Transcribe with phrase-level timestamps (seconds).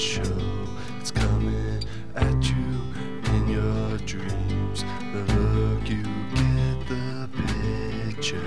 [0.00, 0.22] show.
[0.98, 1.84] It's coming
[2.16, 2.66] at you
[3.34, 4.84] in your dreams.
[5.12, 6.02] The look you
[6.34, 8.46] get, the picture,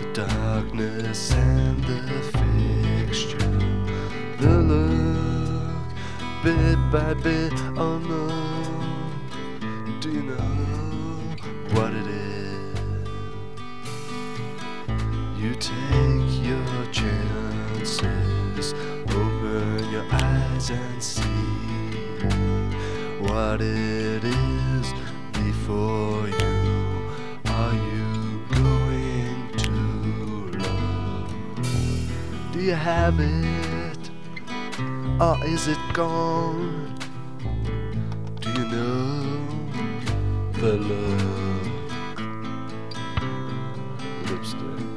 [0.00, 2.00] the darkness and the
[2.32, 3.52] fixture.
[4.38, 5.88] The look,
[6.42, 9.20] bit by bit, oh unknown.
[10.00, 10.50] Do you know
[11.74, 12.78] what it is?
[15.38, 15.99] You take
[23.20, 24.94] what it is
[25.32, 27.10] before you.
[27.46, 29.70] Are you going to
[30.58, 31.32] love?
[32.52, 34.10] Do you have it,
[35.20, 36.94] or is it gone?
[38.40, 39.46] Do you know
[40.52, 41.20] the look?
[44.30, 44.89] Lipstick.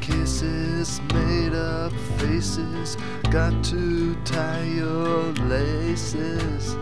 [0.00, 2.96] Kisses, made up faces.
[3.30, 6.76] Got to tie your laces.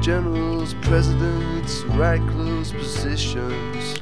[0.00, 3.98] Generals, presidents, right close positions.